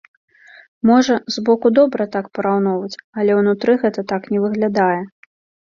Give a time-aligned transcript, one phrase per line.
[0.89, 5.01] Можа, збоку добра так параўноўваць, але ўнутры гэта так не выглядае.